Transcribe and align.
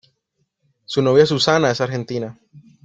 Su 0.85 1.03
novia 1.03 1.27
Susana 1.27 1.69
es 1.69 1.79
argentina. 1.79 2.35